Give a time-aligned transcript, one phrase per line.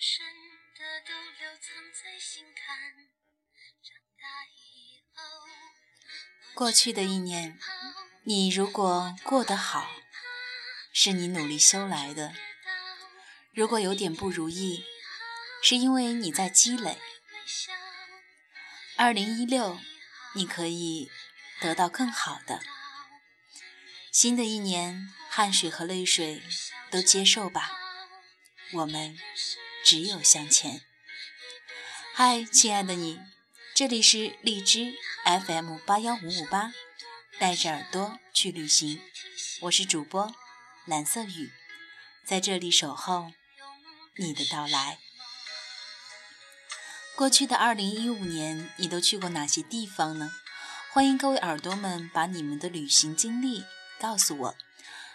[0.00, 2.74] 的都留藏在心坎。
[3.82, 5.22] 长大以后，
[6.54, 7.58] 过去的一年，
[8.24, 9.90] 你如果过得好，
[10.94, 12.32] 是你努力修来的；
[13.52, 14.86] 如果有点不如意，
[15.62, 16.98] 是因为你在积累。
[18.96, 19.78] 二零一六，
[20.34, 21.10] 你可以
[21.60, 22.62] 得到更好的。
[24.10, 26.42] 新的一年，汗水和泪水
[26.90, 27.78] 都接受吧，
[28.72, 29.18] 我们
[29.84, 30.82] 只有向前。
[32.14, 33.18] 嗨，亲爱的你，
[33.74, 36.72] 这里是荔枝 FM 八幺五五八，
[37.38, 39.00] 带着耳朵去旅行，
[39.62, 40.34] 我是主播
[40.86, 41.50] 蓝色雨，
[42.24, 43.32] 在这里守候
[44.16, 44.98] 你的到来。
[47.16, 50.30] 过去的二零一五年，你都去过哪些地方呢？
[50.92, 53.64] 欢迎各位耳朵们把你们的旅行经历
[53.98, 54.56] 告诉我，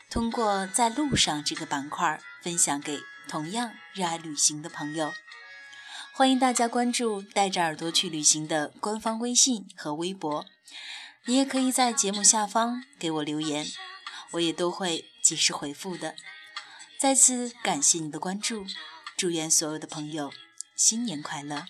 [0.09, 5.13] 通过在路上这个板块分享给同样热爱旅行的朋友。
[6.13, 10.45] 欢迎大家关注“带着耳朵去旅行”的官方微信和微博，
[11.25, 13.65] 你也可以在节目下方给我留言，
[14.31, 16.15] 我也都会及时回复的。
[16.97, 18.65] 再次感谢你的关注，
[19.17, 20.31] 祝愿所有的朋友
[20.75, 21.65] 新年快乐！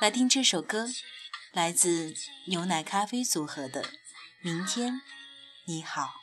[0.00, 0.88] 来听这首歌，
[1.52, 2.14] 来自
[2.46, 3.82] 牛奶咖啡组合的
[4.40, 5.02] 《明天
[5.66, 6.20] 你好》。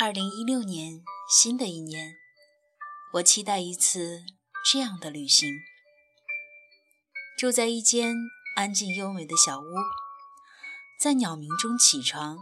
[0.00, 2.14] 二零一六年，新的一年，
[3.14, 4.22] 我期待一次
[4.64, 5.52] 这样的旅行。
[7.36, 8.14] 住在一间
[8.54, 9.64] 安静优美的小屋，
[11.00, 12.38] 在鸟鸣中起床，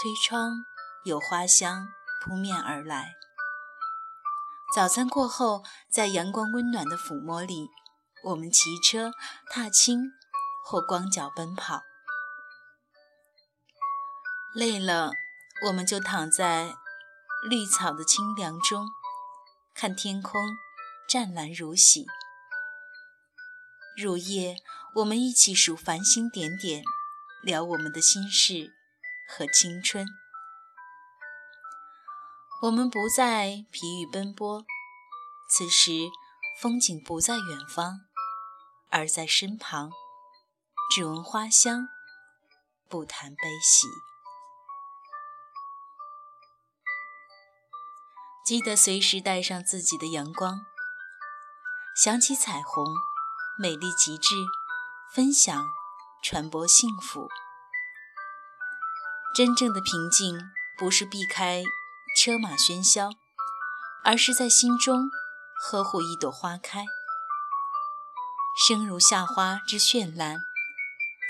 [0.00, 0.64] 推窗，
[1.04, 1.88] 有花香
[2.22, 3.12] 扑面而来。
[4.74, 7.68] 早餐过后，在阳光温暖的抚摸里，
[8.24, 9.12] 我们骑车、
[9.50, 10.00] 踏青
[10.64, 11.82] 或光脚奔跑。
[14.54, 15.12] 累了，
[15.62, 16.74] 我们就躺在
[17.48, 18.88] 绿草的清凉中，
[19.72, 20.40] 看天空
[21.08, 22.06] 湛蓝如洗。
[23.96, 24.56] 入夜，
[24.96, 26.82] 我们一起数繁星点点，
[27.42, 28.74] 聊我们的心事
[29.28, 30.06] 和青春。
[32.62, 34.66] 我们不再疲于奔波，
[35.48, 35.92] 此时
[36.60, 38.00] 风景不在远方，
[38.90, 39.90] 而在身旁。
[40.90, 41.88] 只闻花香，
[42.88, 43.86] 不谈悲喜。
[48.44, 50.66] 记得随时带上自己的阳光。
[51.96, 52.84] 想起彩虹，
[53.58, 54.34] 美丽极致，
[55.14, 55.66] 分享，
[56.22, 57.30] 传播幸福。
[59.34, 60.38] 真正的平静，
[60.76, 61.62] 不是避开
[62.18, 63.12] 车马喧嚣，
[64.04, 65.08] 而是在心中
[65.58, 66.84] 呵护一朵花开。
[68.68, 70.36] 生如夏花之绚烂，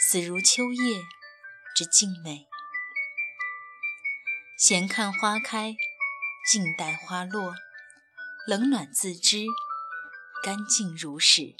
[0.00, 1.04] 死如秋叶
[1.76, 2.48] 之静美。
[4.58, 5.76] 闲看花开，
[6.46, 7.54] 静待花落，
[8.46, 9.46] 冷暖自知。
[10.42, 11.56] 干净如始，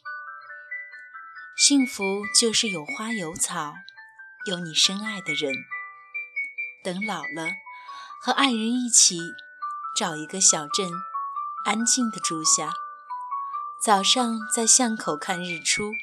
[1.57, 2.05] 幸福
[2.39, 3.73] 就是有花有草，
[4.45, 5.55] 有你深爱的人。
[6.83, 7.49] 等老了，
[8.21, 9.19] 和爱人一起
[9.97, 10.91] 找一个小镇，
[11.65, 12.75] 安静的住下。
[13.83, 15.95] 早上在巷口看日出，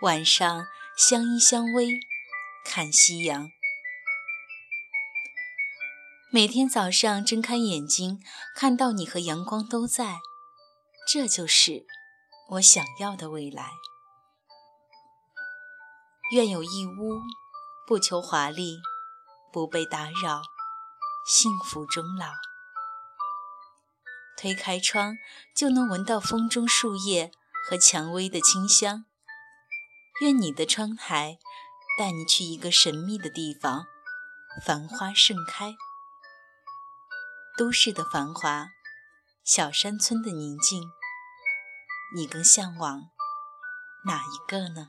[0.00, 0.66] 晚上
[0.96, 2.00] 相依相偎
[2.64, 3.52] 看夕阳。
[6.34, 8.20] 每天早上睁开眼睛，
[8.56, 10.18] 看到你和阳光都在。
[11.06, 11.86] 这就是
[12.50, 13.70] 我想要的未来。
[16.32, 17.20] 愿有一屋，
[17.86, 18.80] 不求华丽，
[19.52, 20.42] 不被打扰，
[21.24, 22.32] 幸福终老。
[24.36, 25.14] 推开窗，
[25.54, 27.30] 就能闻到风中树叶
[27.70, 29.04] 和蔷薇的清香。
[30.20, 31.38] 愿你的窗台
[31.96, 33.86] 带你去一个神秘的地方，
[34.66, 35.76] 繁花盛开。
[37.56, 38.70] 都市的繁华。
[39.44, 40.82] 小山村的宁静，
[42.16, 43.10] 你更向往
[44.06, 44.88] 哪一个呢？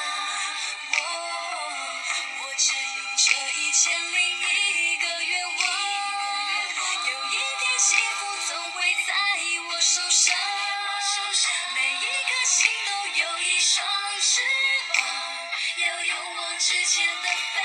[16.91, 17.61] 往直前的飞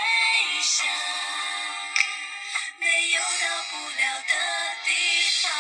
[0.62, 0.86] 翔，
[2.78, 3.42] 没有到
[3.72, 4.30] 不了的
[4.84, 4.88] 地
[5.42, 5.50] 方。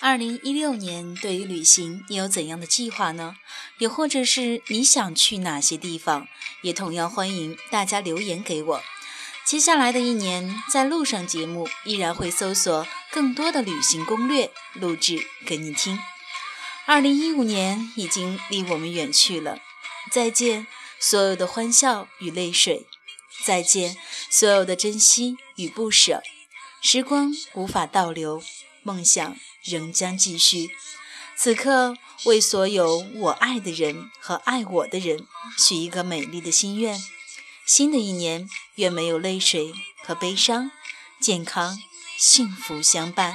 [0.00, 3.34] 二零一六年，对于旅行，你有怎样的计划呢？
[3.78, 6.28] 也或者是你想去哪些地方，
[6.62, 8.80] 也同样欢迎大家留言给我。
[9.44, 15.98] 接下来的一年，在路上节目依然会搜索更多的旅行攻略，录制给你听。
[16.86, 19.58] 二零一五年已经离我们远去了，
[20.10, 20.66] 再见
[21.00, 22.86] 所有的欢笑与泪水，
[23.42, 23.96] 再见
[24.28, 26.22] 所有的珍惜与不舍。
[26.82, 28.42] 时光无法倒流，
[28.82, 30.76] 梦想仍将继续。
[31.34, 35.26] 此刻，为所有我爱的人和爱我的人
[35.56, 37.02] 许一个美丽的心愿：
[37.64, 39.72] 新的一年，愿没有泪水
[40.04, 40.70] 和悲伤，
[41.18, 41.78] 健康
[42.18, 43.34] 幸福相伴。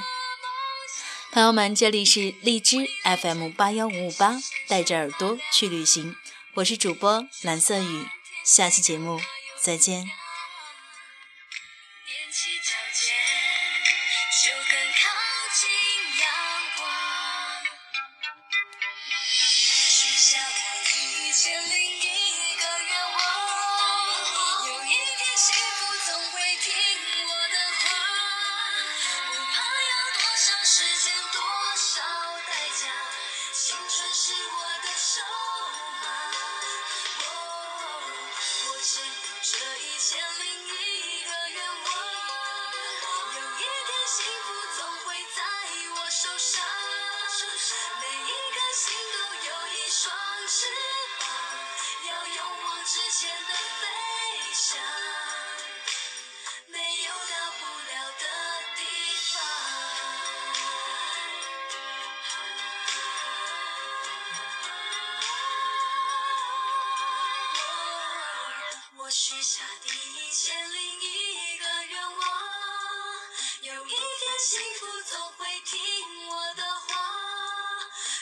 [1.32, 4.34] 朋友们，这里是荔枝 FM 八幺五五八，
[4.66, 6.16] 带着耳朵去旅行，
[6.54, 8.04] 我是主播蓝色雨，
[8.44, 9.20] 下期节目
[9.56, 10.00] 再见。
[10.02, 10.08] 踮
[12.32, 13.14] 起脚尖，
[14.42, 15.19] 就更靠
[33.62, 35.20] 青春是我的筹
[36.00, 36.04] 码。
[38.64, 39.04] 我只有
[39.42, 40.70] 这一千零一
[41.24, 41.86] 个愿望，
[43.34, 44.48] 有一天幸福
[44.78, 45.38] 总会在
[45.94, 46.64] 我手上。
[48.00, 50.00] 每一颗心都有一双
[50.48, 50.56] 翅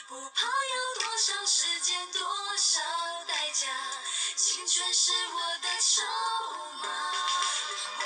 [0.08, 2.22] 不怕要多少时间，多
[2.56, 2.80] 少
[3.26, 3.66] 代价，
[4.36, 6.02] 青春是我的筹
[6.80, 6.88] 码。
[7.98, 8.02] 我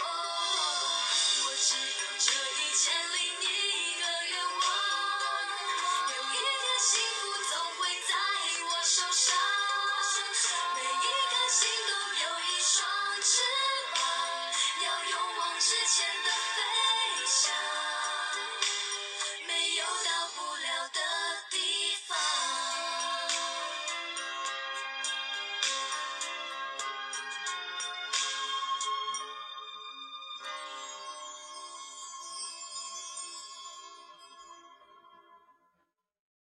[1.47, 4.67] 我只有这一千零一个愿望，
[6.11, 8.13] 有一天幸福总会在
[8.65, 9.33] 我手上，
[10.75, 11.93] 每一颗心都
[12.25, 12.83] 有一双
[13.23, 13.31] 翅
[13.95, 14.03] 膀，
[14.83, 17.82] 要勇往直前的飞翔。